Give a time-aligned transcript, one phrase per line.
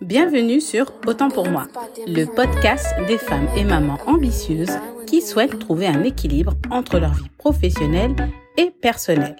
[0.00, 1.66] Bienvenue sur Autant pour moi,
[2.06, 7.28] le podcast des femmes et mamans ambitieuses qui souhaitent trouver un équilibre entre leur vie
[7.36, 8.14] professionnelle
[8.56, 9.36] et personnelle.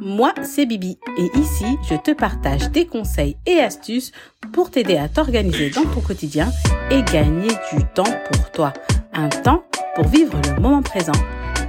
[0.00, 4.10] Moi, c'est Bibi et ici, je te partage des conseils et astuces
[4.52, 6.50] pour t'aider à t'organiser dans ton quotidien
[6.90, 8.02] et gagner du temps
[8.32, 8.72] pour toi.
[9.12, 9.64] Un temps
[9.94, 11.12] pour vivre le moment présent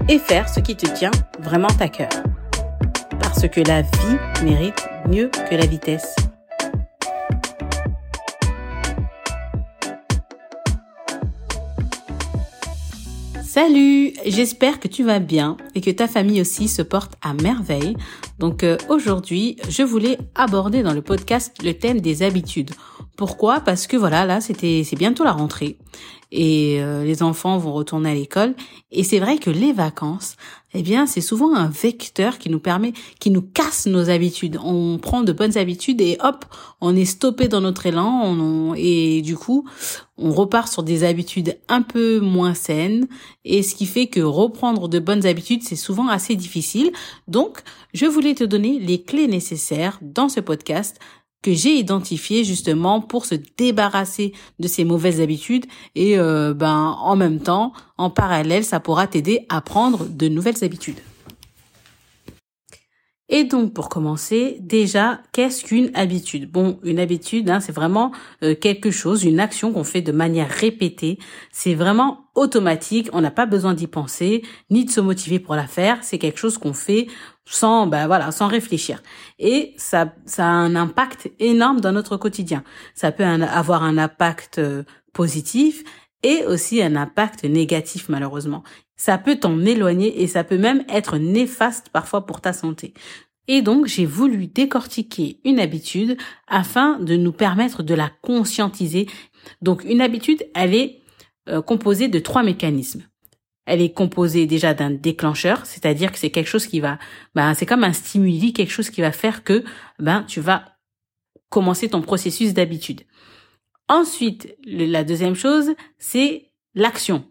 [0.09, 2.09] et faire ce qui te tient vraiment à cœur.
[3.19, 6.15] Parce que la vie mérite mieux que la vitesse.
[13.55, 17.95] Salut, j'espère que tu vas bien et que ta famille aussi se porte à merveille.
[18.37, 22.71] Donc euh, aujourd'hui, je voulais aborder dans le podcast le thème des habitudes.
[23.15, 23.59] Pourquoi?
[23.61, 25.77] Parce que voilà, là c'était c'est bientôt la rentrée.
[26.31, 28.55] Et euh, les enfants vont retourner à l'école.
[28.91, 30.35] Et c'est vrai que les vacances,
[30.73, 34.59] eh bien, c'est souvent un vecteur qui nous permet, qui nous casse nos habitudes.
[34.61, 36.43] On prend de bonnes habitudes et hop,
[36.81, 38.73] on est stoppé dans notre élan.
[38.75, 39.65] Et du coup,
[40.17, 43.07] on repart sur des habitudes un peu moins saines.
[43.45, 46.91] Et ce qui fait que reprendre de bonnes habitudes, c'est souvent assez difficile.
[47.29, 47.59] Donc,
[47.93, 50.99] je voulais te donner les clés nécessaires dans ce podcast
[51.45, 57.15] que j'ai identifié justement pour se débarrasser de ces mauvaises habitudes et euh, ben en
[57.15, 60.97] même temps en parallèle ça pourra t'aider à prendre de nouvelles habitudes.
[63.27, 66.51] Et donc pour commencer, déjà, qu'est-ce qu'une habitude?
[66.51, 68.11] Bon, une habitude, hein, c'est vraiment
[68.43, 71.17] euh, quelque chose, une action qu'on fait de manière répétée.
[71.51, 75.65] C'est vraiment automatique, on n'a pas besoin d'y penser, ni de se motiver pour la
[75.65, 75.97] faire.
[76.03, 77.07] C'est quelque chose qu'on fait
[77.45, 79.01] sans, ben voilà, sans réfléchir.
[79.39, 82.63] Et ça, ça a un impact énorme dans notre quotidien.
[82.93, 84.83] Ça peut avoir un impact euh,
[85.13, 85.83] positif
[86.25, 88.63] et aussi un impact négatif malheureusement.
[88.97, 92.93] Ça peut t'en éloigner et ça peut même être néfaste parfois pour ta santé.
[93.47, 96.17] Et donc, j'ai voulu décortiquer une habitude
[96.47, 99.05] afin de nous permettre de la conscientiser.
[99.61, 101.01] Donc, une habitude, elle est
[101.47, 103.03] euh, composée de trois mécanismes.
[103.67, 106.97] Elle est composée déjà d'un déclencheur, c'est-à-dire que c'est quelque chose qui va,
[107.35, 109.63] ben, c'est comme un stimuli, quelque chose qui va faire que,
[109.99, 110.65] ben, tu vas
[111.49, 113.01] commencer ton processus d'habitude.
[113.87, 117.25] Ensuite, la deuxième chose, c'est l'action.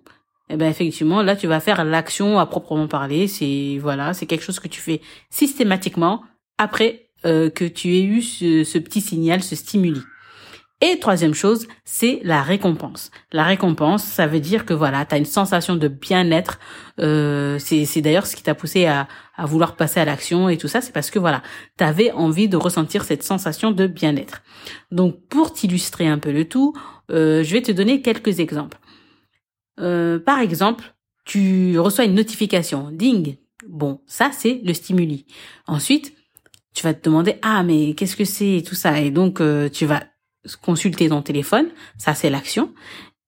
[0.51, 3.29] Eh ben effectivement là tu vas faire l'action à proprement parler.
[3.29, 5.01] C'est voilà c'est quelque chose que tu fais
[5.31, 6.23] systématiquement
[6.59, 10.03] après euh, que tu aies eu ce, petit signal ce stimuli
[10.81, 13.11] et troisième chose c'est la récompense.
[13.33, 16.59] La récompense ça veut dire que voilà tu as une sensation de bien-être.
[17.01, 19.09] Euh, c'est d'ailleurs ce qui t'a poussé à
[19.39, 21.43] vouloir passer à l'action et tout ça c'est parce que voilà
[21.79, 24.43] tu avais envie de ressentir cette sensation de bien-être.
[24.91, 26.75] Donc pour t'illustrer un peu le tout
[27.11, 28.79] euh, je vais te donner quelques exemples.
[29.81, 33.37] Euh, par exemple, tu reçois une notification, ding.
[33.69, 35.27] Bon, ça c'est le stimuli.
[35.67, 36.15] Ensuite,
[36.75, 39.01] tu vas te demander ah mais qu'est-ce que c'est et tout ça?
[39.01, 39.41] Et donc
[39.73, 40.03] tu vas
[40.63, 41.67] consulter ton téléphone,
[41.99, 42.73] ça c'est l'action.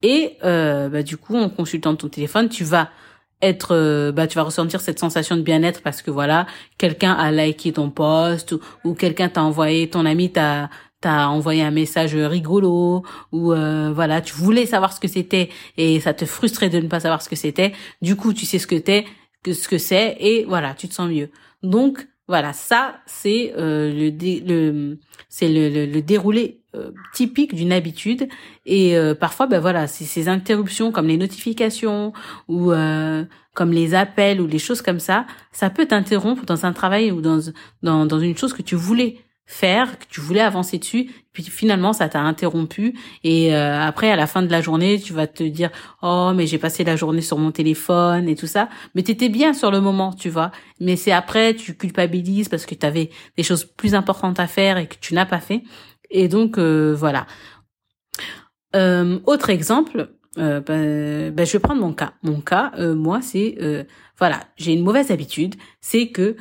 [0.03, 2.91] Et euh, bah, du coup, en consultant ton téléphone, tu vas
[3.43, 6.47] être bah tu vas ressentir cette sensation de bien-être parce que voilà
[6.79, 11.63] quelqu'un a liké ton post ou, ou quelqu'un t'a envoyé ton ami t'a t'as envoyé
[11.63, 16.25] un message rigolo ou euh, voilà, tu voulais savoir ce que c'était et ça te
[16.25, 17.73] frustrait de ne pas savoir ce que c'était.
[18.03, 19.05] Du coup, tu sais ce que t'es,
[19.43, 21.31] que ce que c'est et voilà, tu te sens mieux.
[21.63, 24.99] Donc voilà, ça c'est euh, le, le
[25.29, 28.29] c'est le, le, déroulé euh, typique d'une habitude.
[28.65, 32.13] Et parfois ben voilà, c'est ces interruptions comme les notifications
[32.49, 32.73] ou
[33.55, 37.21] comme les appels ou les choses comme ça, ça peut t'interrompre dans un travail ou
[37.21, 37.41] dans
[37.83, 41.93] dans dans une chose que tu voulais faire, que tu voulais avancer dessus, puis finalement
[41.93, 45.45] ça t'a interrompu et euh, après à la fin de la journée tu vas te
[45.45, 45.71] dire
[46.03, 49.55] oh mais j'ai passé la journée sur mon téléphone et tout ça, mais t'étais bien
[49.55, 53.45] sur le moment tu vois, mais c'est après tu culpabilises parce que tu avais des
[53.45, 55.63] choses plus importantes à faire et que tu n'as pas fait
[56.11, 57.27] et donc euh, voilà.
[58.75, 62.13] Euh, autre exemple, ben, ben, je vais prendre mon cas.
[62.23, 63.87] Mon cas, moi c'est
[64.19, 66.37] voilà j'ai une mauvaise habitude, c'est que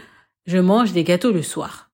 [0.47, 1.84] je mange des gâteaux le soir.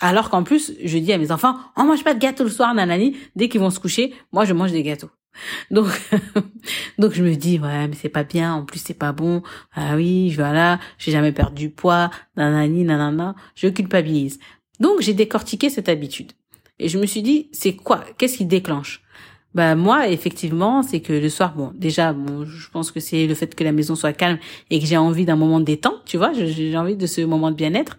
[0.00, 2.74] Alors qu'en plus, je dis à mes enfants, on mange pas de gâteau le soir,
[2.74, 3.16] nanani.
[3.36, 5.10] Dès qu'ils vont se coucher, moi, je mange des gâteaux.
[5.70, 5.86] Donc,
[6.98, 8.52] donc je me dis, ouais, mais c'est pas bien.
[8.52, 9.42] En plus, c'est pas bon.
[9.74, 13.36] Ah oui, voilà, j'ai jamais perdu du poids, nanani, nanana.
[13.54, 14.40] Je culpabilise.
[14.80, 16.32] Donc, j'ai décortiqué cette habitude.
[16.80, 18.04] Et je me suis dit, c'est quoi?
[18.18, 19.02] Qu'est-ce qui déclenche?
[19.52, 23.34] Bah moi effectivement c'est que le soir bon déjà bon je pense que c'est le
[23.34, 24.38] fait que la maison soit calme
[24.70, 27.50] et que j'ai envie d'un moment de détente tu vois j'ai envie de ce moment
[27.50, 27.98] de bien-être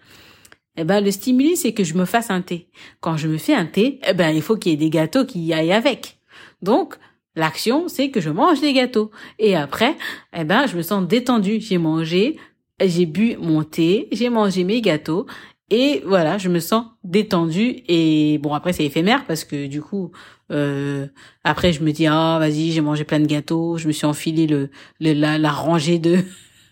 [0.78, 2.68] eh ben le stimuli c'est que je me fasse un thé.
[3.00, 5.26] Quand je me fais un thé, eh ben il faut qu'il y ait des gâteaux
[5.26, 6.20] qui y aillent avec.
[6.62, 6.96] Donc
[7.36, 9.12] l'action c'est que je mange des gâteaux.
[9.40, 9.96] Et après
[10.36, 12.38] eh ben je me sens détendue, j'ai mangé,
[12.80, 15.26] j'ai bu mon thé, j'ai mangé mes gâteaux.
[15.70, 17.84] Et voilà, je me sens détendue.
[17.88, 20.12] Et bon après c'est éphémère parce que du coup
[20.52, 21.08] euh,
[21.44, 24.48] après je me dis ah vas-y j'ai mangé plein de gâteaux, je me suis enfilé
[24.48, 24.70] le,
[25.00, 26.20] le la, la rangée de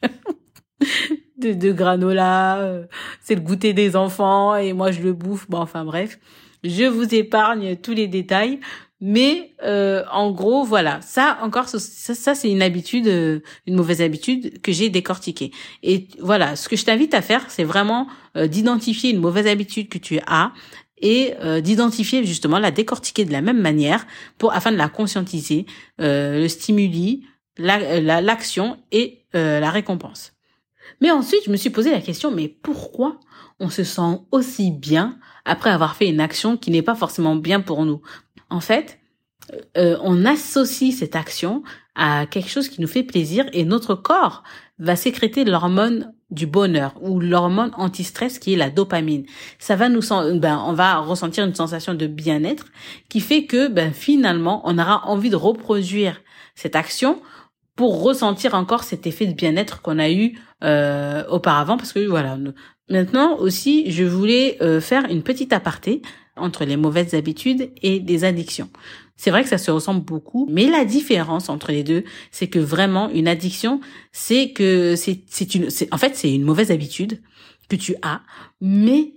[1.39, 2.85] de, granola, euh,
[3.21, 5.49] c'est le goûter des enfants et moi je le bouffe.
[5.49, 6.19] Bon enfin bref,
[6.63, 8.59] je vous épargne tous les détails.
[9.01, 14.61] Mais euh, en gros, voilà, ça encore, ça, c'est une habitude, euh, une mauvaise habitude
[14.61, 15.51] que j'ai décortiquée.
[15.83, 19.97] Et voilà, ce que je t'invite à faire, c'est vraiment d'identifier une mauvaise habitude que
[19.97, 20.51] tu as
[21.01, 24.05] et d'identifier justement la décortiquer de la même manière
[24.37, 25.65] pour afin de la conscientiser,
[25.97, 27.23] le stimuli,
[27.57, 30.33] l'action et la récompense.
[31.01, 33.19] Mais ensuite, je me suis posé la question, mais pourquoi
[33.59, 37.61] on se sent aussi bien après avoir fait une action qui n'est pas forcément bien
[37.61, 38.01] pour nous?
[38.49, 38.99] En fait,
[39.77, 41.63] euh, on associe cette action
[41.95, 44.43] à quelque chose qui nous fait plaisir et notre corps
[44.77, 49.25] va sécréter l'hormone du bonheur ou l'hormone anti-stress qui est la dopamine.
[49.57, 50.01] Ça va nous
[50.39, 52.67] ben on va ressentir une sensation de bien-être
[53.09, 56.21] qui fait que ben finalement on aura envie de reproduire
[56.55, 57.21] cette action
[57.75, 62.37] pour ressentir encore cet effet de bien-être qu'on a eu euh, auparavant parce que voilà
[62.89, 66.01] maintenant aussi je voulais euh, faire une petite aparté
[66.35, 68.69] entre les mauvaises habitudes et des addictions.
[69.15, 72.59] C'est vrai que ça se ressemble beaucoup, mais la différence entre les deux, c'est que
[72.59, 73.81] vraiment une addiction,
[74.13, 77.21] c'est que c'est c'est une c'est en fait c'est une mauvaise habitude
[77.69, 78.21] que tu as,
[78.61, 79.13] mais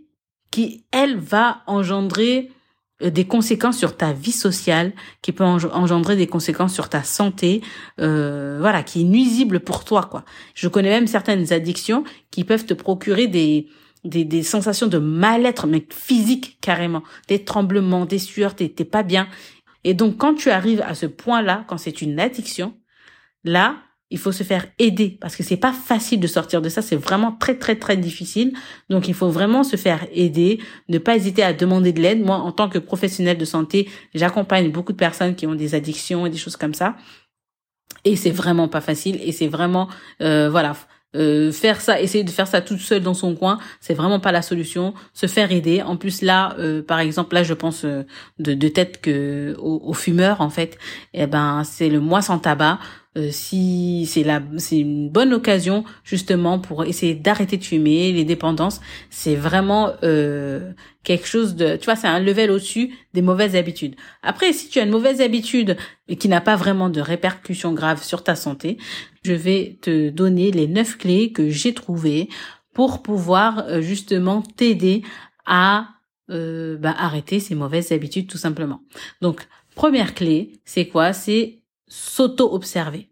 [0.50, 2.50] qui elle va engendrer
[3.10, 7.62] des conséquences sur ta vie sociale, qui peut engendrer des conséquences sur ta santé,
[8.00, 10.24] euh, voilà, qui est nuisible pour toi, quoi.
[10.54, 13.68] Je connais même certaines addictions qui peuvent te procurer des
[14.04, 19.28] des, des sensations de mal-être, mais physique carrément, des tremblements, des sueurs, t'es pas bien.
[19.84, 22.74] Et donc quand tu arrives à ce point-là, quand c'est une addiction,
[23.44, 23.76] là,
[24.12, 26.96] il faut se faire aider parce que c'est pas facile de sortir de ça, c'est
[26.96, 28.52] vraiment très très très difficile.
[28.90, 32.24] Donc il faut vraiment se faire aider, ne pas hésiter à demander de l'aide.
[32.24, 36.26] Moi en tant que professionnel de santé, j'accompagne beaucoup de personnes qui ont des addictions
[36.26, 36.96] et des choses comme ça.
[38.04, 39.88] Et c'est vraiment pas facile et c'est vraiment
[40.20, 40.74] euh, voilà,
[41.14, 44.32] euh, faire ça, essayer de faire ça toute seule dans son coin, c'est vraiment pas
[44.32, 44.94] la solution.
[45.12, 45.82] Se faire aider.
[45.82, 48.04] En plus là, euh, par exemple, là je pense euh,
[48.38, 50.78] de, de, tête que aux, fumeurs en fait,
[51.12, 52.78] eh ben c'est le mois sans tabac.
[53.18, 58.24] Euh, si c'est la c'est une bonne occasion justement pour essayer d'arrêter de fumer les
[58.24, 58.80] dépendances
[59.10, 60.72] c'est vraiment euh,
[61.04, 63.96] quelque chose de tu vois c'est un level au-dessus des mauvaises habitudes.
[64.22, 65.76] Après si tu as une mauvaise habitude
[66.18, 68.78] qui n'a pas vraiment de répercussions graves sur ta santé
[69.22, 72.30] je vais te donner les neuf clés que j'ai trouvées
[72.72, 75.02] pour pouvoir euh, justement t'aider
[75.44, 75.88] à
[76.28, 78.80] bah, arrêter ces mauvaises habitudes tout simplement.
[79.20, 81.12] Donc première clé c'est quoi?
[81.12, 81.61] C'est
[81.92, 83.08] s'auto-observer.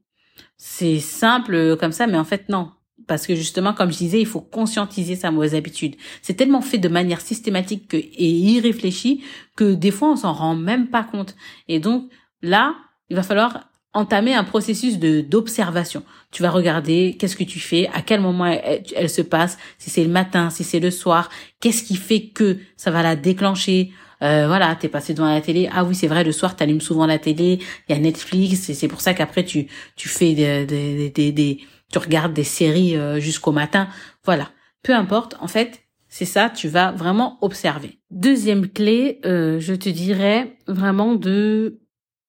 [0.57, 2.71] C'est simple comme ça, mais en fait non.
[3.07, 5.97] Parce que justement, comme je disais, il faut conscientiser sa mauvaise habitude.
[6.23, 9.23] C'est tellement fait de manière systématique que, et irréfléchie
[9.57, 11.35] que des fois on s'en rend même pas compte.
[11.69, 12.11] Et donc
[12.43, 12.75] là,
[13.09, 16.03] il va falloir entamer un processus de d'observation.
[16.31, 20.05] Tu vas regarder qu'est-ce que tu fais, à quel moment elle se passe, si c'est
[20.05, 21.29] le matin, si c'est le soir,
[21.61, 25.69] qu'est-ce qui fait que ça va la déclencher, euh, voilà, t'es passé devant la télé.
[25.73, 27.59] Ah oui, c'est vrai, le soir, t'allumes souvent la télé.
[27.89, 31.33] Il y a Netflix, et c'est pour ça qu'après tu tu fais des, des, des,
[31.33, 31.61] des
[31.93, 33.89] tu regardes des séries euh, jusqu'au matin.
[34.25, 34.51] Voilà,
[34.83, 35.37] peu importe.
[35.41, 36.51] En fait, c'est ça.
[36.51, 37.99] Tu vas vraiment observer.
[38.11, 41.81] Deuxième clé, euh, je te dirais vraiment de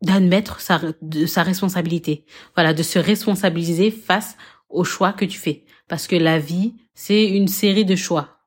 [0.02, 2.26] d'admettre sa de sa responsabilité.
[2.56, 4.36] Voilà, de se responsabiliser face
[4.70, 8.41] aux choix que tu fais, parce que la vie, c'est une série de choix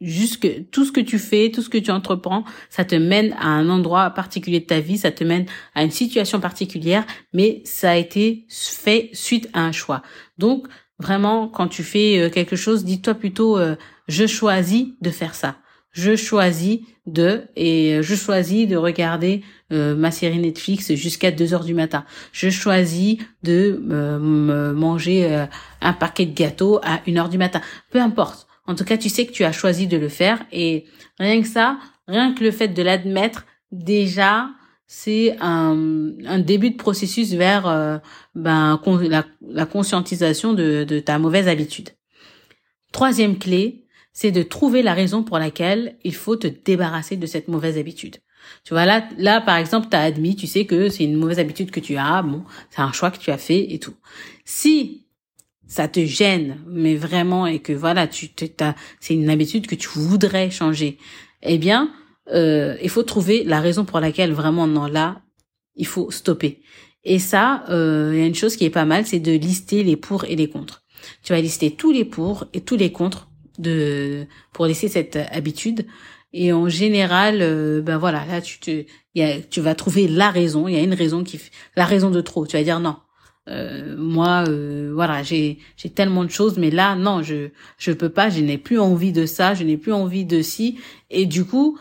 [0.00, 3.48] juste tout ce que tu fais, tout ce que tu entreprends, ça te mène à
[3.48, 7.90] un endroit particulier de ta vie, ça te mène à une situation particulière, mais ça
[7.90, 10.02] a été fait suite à un choix.
[10.38, 10.66] Donc
[10.98, 13.76] vraiment, quand tu fais euh, quelque chose, dis-toi plutôt euh,
[14.08, 15.56] je choisis de faire ça.
[15.92, 19.42] Je choisis de et euh, je choisis de regarder
[19.72, 22.04] ma série Netflix jusqu'à 2 heures du matin.
[22.32, 23.80] Je choisis de
[24.74, 25.46] manger
[25.80, 27.60] un paquet de gâteaux à 1 heure du matin.
[27.92, 30.84] Peu importe en tout cas, tu sais que tu as choisi de le faire et
[31.18, 34.48] rien que ça, rien que le fait de l'admettre, déjà,
[34.86, 35.74] c'est un,
[36.38, 37.98] début de processus vers euh,
[38.36, 38.80] ben,
[39.42, 41.90] la, conscientisation de, de ta mauvaise habitude.
[42.92, 47.48] Troisième clé, c'est de trouver la raison pour laquelle il faut te débarrasser de cette
[47.48, 48.18] mauvaise habitude.
[48.62, 51.40] Tu vois, là, là, par exemple, tu as admis, tu sais que c'est une mauvaise
[51.40, 53.94] habitude que tu as, bon, c'est un choix que tu as fait et tout.
[54.44, 55.08] Si
[55.70, 59.88] ça te gêne, mais vraiment, et que voilà, tu t'as, c'est une habitude que tu
[59.88, 60.98] voudrais changer,
[61.42, 61.92] eh bien,
[62.32, 65.22] euh, il faut trouver la raison pour laquelle vraiment non là,
[65.76, 66.60] il faut stopper.
[67.04, 69.84] Et ça, euh, il y a une chose qui est pas mal, c'est de lister
[69.84, 70.82] les pour et les contre.
[71.22, 75.86] Tu vas lister tous les pour et tous les contre de pour laisser cette habitude.
[76.32, 78.84] Et en général, euh, ben voilà, là tu te,
[79.14, 80.66] y a, tu vas trouver la raison.
[80.66, 81.40] Il y a une raison qui,
[81.76, 82.44] la raison de trop.
[82.44, 82.96] Tu vas dire non.
[83.48, 88.10] Euh, moi, euh, voilà, j'ai j'ai tellement de choses, mais là, non, je je peux
[88.10, 88.30] pas.
[88.30, 89.54] Je n'ai plus envie de ça.
[89.54, 90.78] Je n'ai plus envie de ci.
[91.10, 91.78] Et du coup,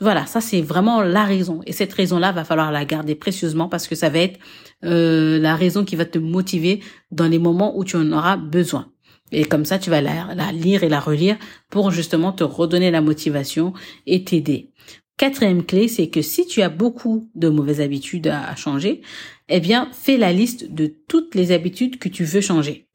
[0.00, 1.60] voilà, ça c'est vraiment la raison.
[1.66, 4.40] Et cette raison-là, va falloir la garder précieusement parce que ça va être
[4.84, 6.80] euh, la raison qui va te motiver
[7.10, 8.90] dans les moments où tu en auras besoin.
[9.32, 11.36] Et comme ça, tu vas la, la lire et la relire
[11.70, 13.72] pour justement te redonner la motivation
[14.06, 14.72] et t'aider.
[15.16, 19.00] Quatrième clé, c'est que si tu as beaucoup de mauvaises habitudes à changer,
[19.48, 22.88] eh bien, fais la liste de toutes les habitudes que tu veux changer.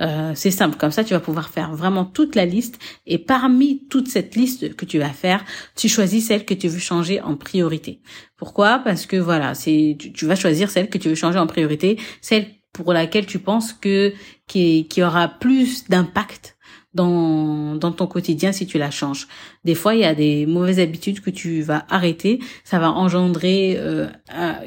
[0.00, 3.86] Euh, c'est simple, comme ça tu vas pouvoir faire vraiment toute la liste et parmi
[3.88, 7.36] toute cette liste que tu vas faire, tu choisis celle que tu veux changer en
[7.36, 8.00] priorité.
[8.36, 8.78] Pourquoi?
[8.78, 12.46] Parce que voilà, c'est tu, vas choisir celle que tu veux changer en priorité, celle
[12.72, 14.12] pour laquelle tu penses que
[14.46, 16.56] qui, qui aura plus d'impact
[16.98, 19.28] dans, ton quotidien si tu la changes.
[19.64, 22.40] Des fois, il y a des mauvaises habitudes que tu vas arrêter.
[22.64, 24.08] Ça va engendrer euh,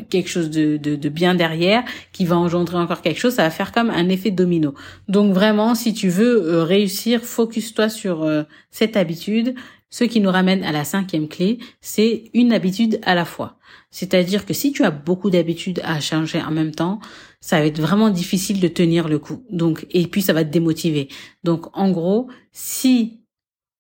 [0.10, 1.84] quelque chose de, de, de, bien derrière,
[2.14, 3.34] qui va engendrer encore quelque chose.
[3.34, 4.74] Ça va faire comme un effet domino.
[5.08, 9.56] Donc vraiment, si tu veux euh, réussir, focus-toi sur euh, cette habitude.
[9.92, 13.58] Ce qui nous ramène à la cinquième clé, c'est une habitude à la fois.
[13.92, 17.00] C'est-à-dire que si tu as beaucoup d'habitudes à changer en même temps,
[17.42, 19.44] ça va être vraiment difficile de tenir le coup.
[19.52, 21.10] Donc et puis ça va te démotiver.
[21.44, 23.20] Donc en gros, si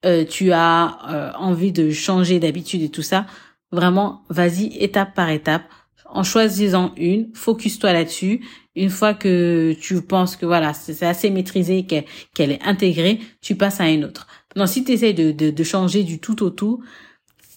[0.06, 3.26] euh, tu as euh, envie de changer d'habitude et tout ça,
[3.72, 5.64] vraiment vas-y étape par étape
[6.14, 8.42] en choisissant une, focus-toi là-dessus.
[8.76, 13.80] Une fois que tu penses que voilà, c'est assez maîtrisé, qu'elle est intégrée, tu passes
[13.80, 14.28] à une autre.
[14.56, 16.82] Non, si tu essaies de, de, de changer du tout au tout,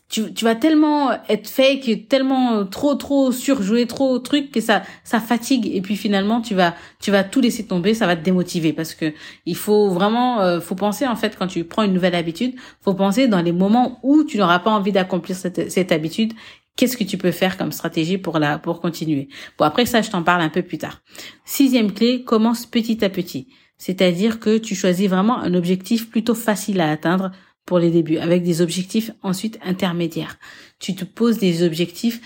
[0.08, 5.18] tu, tu vas tellement être fake, tellement trop trop surjouer, trop truc que ça ça
[5.18, 8.72] fatigue et puis finalement tu vas tu vas tout laisser tomber, ça va te démotiver
[8.72, 9.12] parce que
[9.46, 12.94] il faut vraiment euh, faut penser en fait quand tu prends une nouvelle habitude, faut
[12.94, 16.32] penser dans les moments où tu n'auras pas envie d'accomplir cette cette habitude,
[16.76, 19.28] qu'est-ce que tu peux faire comme stratégie pour la pour continuer.
[19.58, 21.00] Bon après ça je t'en parle un peu plus tard.
[21.44, 23.48] Sixième clé, commence petit à petit.
[23.84, 27.32] C'est-à-dire que tu choisis vraiment un objectif plutôt facile à atteindre
[27.66, 30.38] pour les débuts, avec des objectifs ensuite intermédiaires.
[30.78, 32.22] Tu te poses des objectifs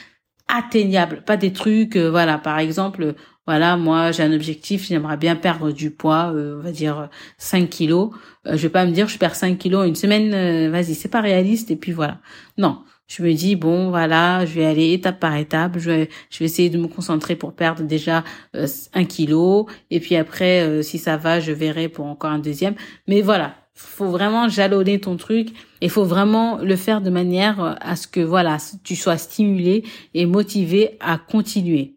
[0.47, 5.35] atteignables, pas des trucs, euh, voilà, par exemple, voilà, moi j'ai un objectif, j'aimerais bien
[5.35, 8.13] perdre du poids, euh, on va dire 5 kilos.
[8.47, 11.21] Euh, je vais pas me dire je perds 5 kilos une semaine, vas-y, c'est pas
[11.21, 12.21] réaliste et puis voilà.
[12.57, 16.39] Non, je me dis bon voilà, je vais aller étape par étape, je vais je
[16.39, 18.23] vais essayer de me concentrer pour perdre déjà
[18.55, 22.75] un kilo et puis après si ça va, je verrai pour encore un deuxième.
[23.07, 25.51] Mais voilà, faut vraiment jalonner ton truc
[25.81, 29.85] et faut vraiment le faire de manière euh, à ce que voilà tu sois stimulé
[30.15, 31.97] et motivé à continuer.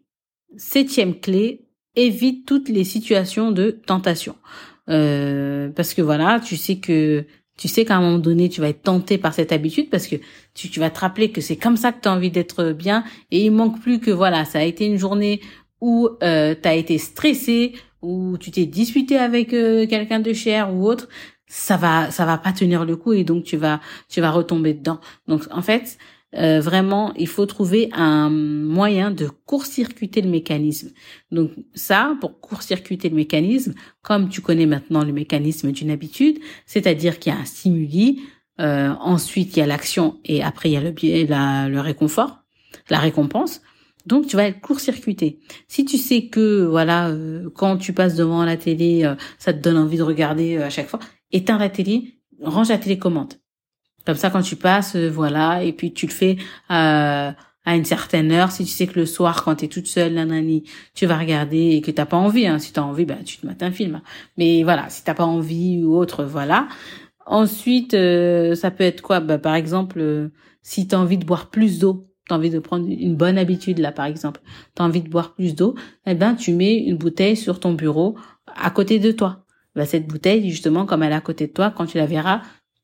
[0.56, 1.66] Septième clé,
[1.96, 4.36] évite toutes les situations de tentation
[4.88, 7.24] euh, parce que voilà tu sais que
[7.62, 10.16] tu sais qu'à un moment donné tu vas être tenté par cette habitude parce que
[10.52, 13.44] tu, vas te rappeler que c'est comme ça que tu as envie d'être bien et
[13.44, 15.40] il manque plus que voilà ça a été une journée
[15.80, 20.74] où euh, tu as été stressé ou tu t'es disputé avec euh, quelqu'un de cher
[20.74, 21.08] ou autre
[21.46, 24.74] ça va ça va pas tenir le coup et donc tu vas tu vas retomber
[24.74, 24.98] dedans.
[25.28, 25.98] Donc en fait,
[26.34, 30.90] euh, vraiment, il faut trouver un moyen de court-circuiter le mécanisme.
[31.30, 37.18] Donc ça, pour court-circuiter le mécanisme, comme tu connais maintenant le mécanisme d'une habitude, c'est-à-dire
[37.18, 38.22] qu'il y a un stimuli,
[38.60, 42.44] euh, ensuite il y a l'action et après il y a le, la, le réconfort,
[42.88, 43.60] la récompense.
[44.06, 45.38] Donc tu vas être court-circuité.
[45.68, 49.58] Si tu sais que voilà, euh, quand tu passes devant la télé, euh, ça te
[49.60, 50.98] donne envie de regarder à chaque fois,
[51.30, 53.34] éteins la télé, range la télécommande.
[54.06, 56.36] Comme ça, quand tu passes, euh, voilà, et puis tu le fais
[56.70, 57.30] euh,
[57.64, 58.50] à une certaine heure.
[58.50, 61.70] Si tu sais que le soir, quand tu es toute seule, nanani, tu vas regarder
[61.70, 62.46] et que t'as pas envie.
[62.46, 62.58] Hein.
[62.58, 64.00] Si tu as envie, ben, tu te mets un film.
[64.36, 66.68] Mais voilà, si t'as pas envie ou autre, voilà.
[67.26, 69.20] Ensuite, euh, ça peut être quoi?
[69.20, 70.30] Bah, Par exemple,
[70.62, 73.38] si tu as envie de boire plus d'eau, tu as envie de prendre une bonne
[73.38, 74.40] habitude là, par exemple,
[74.76, 75.74] tu as envie de boire plus d'eau,
[76.06, 78.16] eh ben, tu mets une bouteille sur ton bureau
[78.46, 79.42] à côté de toi
[79.74, 82.42] bah, cette bouteille, justement, comme elle est à côté de toi, quand tu la verras,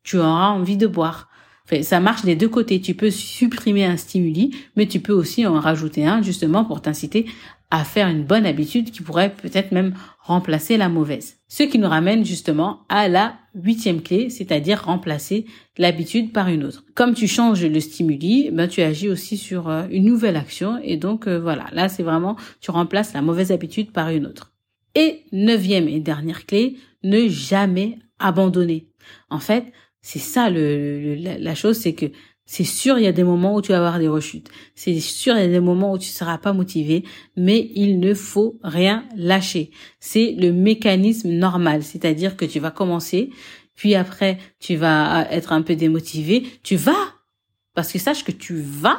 [0.09, 1.29] tu auras envie de boire.
[1.67, 2.81] Enfin, ça marche des deux côtés.
[2.81, 7.27] Tu peux supprimer un stimuli, mais tu peux aussi en rajouter un, justement, pour t'inciter
[7.71, 11.37] à faire une bonne habitude qui pourrait peut-être même remplacer la mauvaise.
[11.47, 15.45] Ce qui nous ramène justement à la huitième clé, c'est-à-dire remplacer
[15.77, 16.87] l'habitude par une autre.
[16.95, 20.97] Comme tu changes le stimuli, ben tu agis aussi sur euh, une nouvelle action et
[20.97, 24.55] donc euh, voilà, là c'est vraiment tu remplaces la mauvaise habitude par une autre.
[24.95, 28.89] Et neuvième et dernière clé, ne jamais abandonner.
[29.31, 32.07] En fait, c'est ça le, la chose, c'est que
[32.51, 34.49] c'est sûr, il y a des moments où tu vas avoir des rechutes.
[34.75, 37.05] C'est sûr, il y a des moments où tu seras pas motivé,
[37.37, 39.71] mais il ne faut rien lâcher.
[40.01, 43.29] C'est le mécanisme normal, c'est-à-dire que tu vas commencer,
[43.75, 47.13] puis après tu vas être un peu démotivé, tu vas,
[47.75, 48.99] parce que sache que tu vas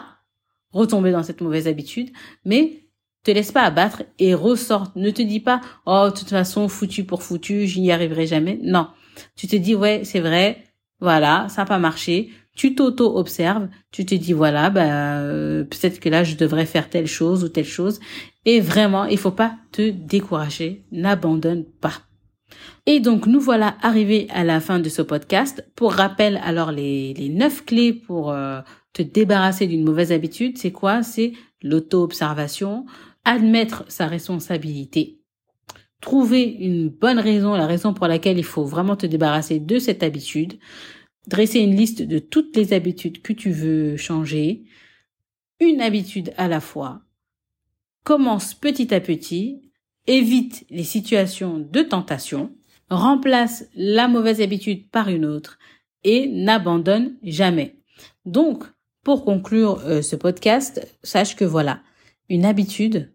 [0.72, 2.12] retomber dans cette mauvaise habitude,
[2.46, 2.84] mais
[3.24, 4.92] te laisse pas abattre et ressort.
[4.96, 8.60] Ne te dis pas, oh, de toute façon, foutu pour foutu, je n'y arriverai jamais.
[8.62, 8.90] Non.
[9.36, 10.64] Tu te dis, ouais, c'est vrai,
[11.00, 12.30] voilà, ça n'a pas marché.
[12.56, 17.08] Tu t'auto-observes, tu te dis, voilà, bah, euh, peut-être que là, je devrais faire telle
[17.08, 18.00] chose ou telle chose.
[18.46, 20.84] Et vraiment, il faut pas te décourager.
[20.92, 21.94] N'abandonne pas.
[22.86, 25.66] Et donc, nous voilà arrivés à la fin de ce podcast.
[25.76, 28.60] Pour rappel, alors, les, neuf clés pour euh,
[28.94, 31.04] te débarrasser d'une mauvaise habitude, c'est quoi?
[31.04, 32.86] C'est l'auto-observation,
[33.26, 35.19] admettre sa responsabilité,
[36.02, 40.04] trouver une bonne raison, la raison pour laquelle il faut vraiment te débarrasser de cette
[40.04, 40.60] habitude,
[41.28, 44.64] dresser une liste de toutes les habitudes que tu veux changer,
[45.60, 47.02] une habitude à la fois,
[48.04, 49.72] commence petit à petit,
[50.08, 52.56] évite les situations de tentation,
[52.90, 55.60] remplace la mauvaise habitude par une autre
[56.04, 57.76] et n'abandonne jamais.
[58.26, 58.64] Donc,
[59.04, 61.82] pour conclure euh, ce podcast, sache que voilà,
[62.30, 63.14] une habitude,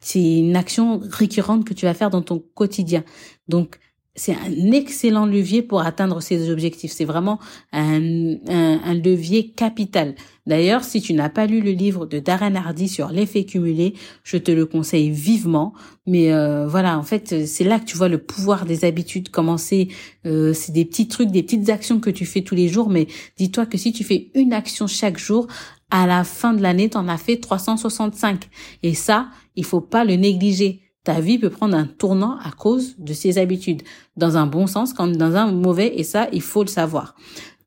[0.00, 3.04] c'est une action récurrente que tu vas faire dans ton quotidien.
[3.48, 3.78] Donc,
[4.16, 6.90] c'est un excellent levier pour atteindre ces objectifs.
[6.92, 7.38] C'est vraiment
[7.72, 10.14] un, un, levier capital.
[10.46, 14.36] D'ailleurs, si tu n'as pas lu le livre de Darren Hardy sur l'effet cumulé, je
[14.36, 15.72] te le conseille vivement.
[16.06, 19.88] Mais euh, voilà, en fait, c'est là que tu vois le pouvoir des habitudes commencer.
[20.26, 22.90] Euh, c'est des petits trucs, des petites actions que tu fais tous les jours.
[22.90, 23.06] Mais
[23.38, 25.46] dis-toi que si tu fais une action chaque jour,
[25.90, 28.48] à la fin de l'année, tu en as fait 365.
[28.82, 30.82] Et ça, il faut pas le négliger.
[31.04, 33.82] Ta vie peut prendre un tournant à cause de ces habitudes,
[34.16, 37.14] dans un bon sens comme dans un mauvais, et ça, il faut le savoir.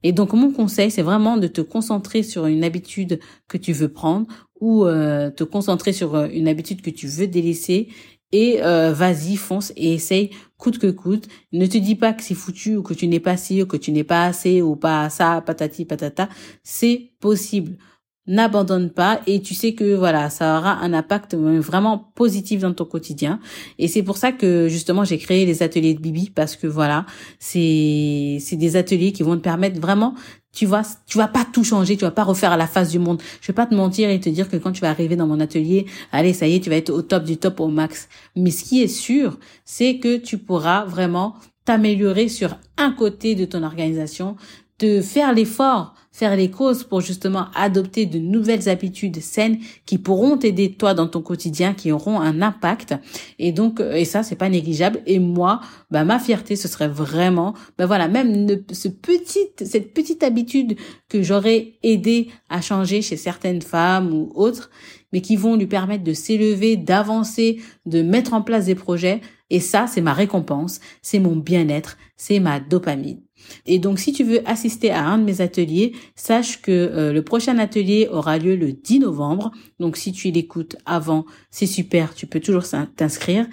[0.03, 3.87] Et donc mon conseil, c'est vraiment de te concentrer sur une habitude que tu veux
[3.87, 4.27] prendre
[4.59, 7.87] ou euh, te concentrer sur euh, une habitude que tu veux délaisser
[8.33, 11.27] et euh, vas-y, fonce et essaye coûte que coûte.
[11.53, 13.77] Ne te dis pas que c'est foutu ou que tu n'es pas si ou que
[13.77, 16.27] tu n'es pas assez ou pas ça, patati patata.
[16.63, 17.77] C'est possible
[18.25, 22.85] n'abandonne pas et tu sais que voilà ça aura un impact vraiment positif dans ton
[22.85, 23.39] quotidien.
[23.79, 27.05] Et c'est pour ça que justement j'ai créé les ateliers de Bibi parce que voilà
[27.39, 30.15] c'est c'est des ateliers qui vont te permettre vraiment
[30.53, 32.99] tu vois tu vas pas tout changer tu vas pas refaire à la face du
[32.99, 33.21] monde.
[33.41, 35.41] Je vais pas te mentir et te dire que quand tu vas arriver dans mon
[35.41, 38.07] atelier allez ça y est tu vas être au top du top au max.
[38.37, 43.43] Mais ce qui est sûr c'est que tu pourras vraiment t'améliorer sur un côté de
[43.43, 44.37] ton organisation
[44.79, 50.37] de faire l'effort faire les causes pour justement adopter de nouvelles habitudes saines qui pourront
[50.37, 52.95] t'aider toi dans ton quotidien, qui auront un impact.
[53.39, 55.01] Et donc, euh, et ça, c'est pas négligeable.
[55.07, 60.21] Et moi, bah, ma fierté, ce serait vraiment, bah voilà, même ce petite, cette petite
[60.23, 60.77] habitude
[61.09, 64.69] que j'aurais aidé à changer chez certaines femmes ou autres,
[65.11, 69.21] mais qui vont lui permettre de s'élever, d'avancer, de mettre en place des projets.
[69.49, 73.21] Et ça, c'est ma récompense, c'est mon bien-être, c'est ma dopamine.
[73.65, 77.21] Et donc, si tu veux assister à un de mes ateliers, sache que euh, le
[77.21, 79.51] prochain atelier aura lieu le 10 novembre.
[79.79, 83.47] Donc, si tu l'écoutes avant, c'est super, tu peux toujours t'inscrire.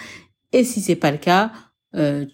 [0.52, 1.52] Et si c'est pas le cas,
[1.96, 2.24] euh,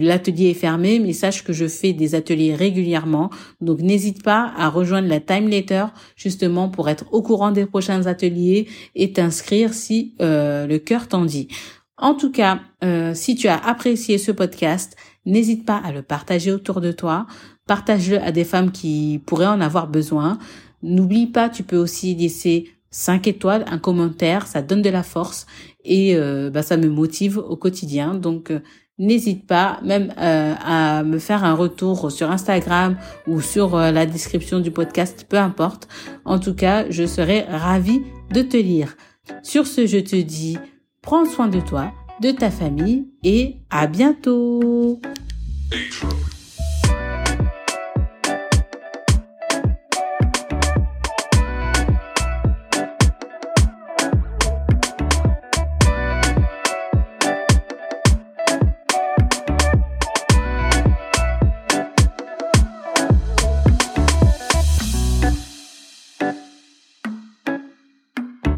[0.00, 3.30] l'atelier est fermé, mais sache que je fais des ateliers régulièrement.
[3.60, 8.06] Donc, n'hésite pas à rejoindre la time letter justement pour être au courant des prochains
[8.06, 11.48] ateliers et t'inscrire si euh, le cœur t'en dit.
[12.00, 12.60] En tout cas,
[13.14, 14.96] si tu as apprécié ce podcast,
[15.28, 17.26] N'hésite pas à le partager autour de toi.
[17.66, 20.38] Partage-le à des femmes qui pourraient en avoir besoin.
[20.82, 25.46] N'oublie pas, tu peux aussi laisser 5 étoiles, un commentaire, ça donne de la force
[25.84, 28.14] et euh, bah, ça me motive au quotidien.
[28.14, 28.60] Donc euh,
[28.98, 34.60] n'hésite pas même euh, à me faire un retour sur Instagram ou sur la description
[34.60, 35.88] du podcast, peu importe.
[36.24, 38.00] En tout cas, je serai ravie
[38.32, 38.96] de te lire.
[39.42, 40.56] Sur ce, je te dis,
[41.02, 45.02] prends soin de toi, de ta famille et à bientôt.
[45.70, 46.27] Adrian.